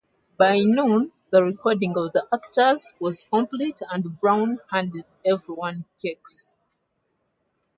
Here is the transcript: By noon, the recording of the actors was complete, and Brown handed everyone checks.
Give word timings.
By 0.35 0.61
noon, 0.63 1.11
the 1.29 1.43
recording 1.43 1.95
of 1.95 2.11
the 2.11 2.27
actors 2.33 2.91
was 2.99 3.23
complete, 3.25 3.81
and 3.91 4.19
Brown 4.19 4.57
handed 4.71 5.05
everyone 5.23 5.85
checks. 5.95 6.57